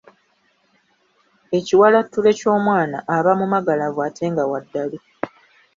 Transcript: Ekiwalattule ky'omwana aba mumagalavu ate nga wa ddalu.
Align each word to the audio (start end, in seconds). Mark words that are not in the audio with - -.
Ekiwalattule 1.57 2.31
ky'omwana 2.39 2.97
aba 3.15 3.31
mumagalavu 3.39 3.99
ate 4.07 4.25
nga 4.31 4.43
wa 4.51 4.59
ddalu. 4.63 4.99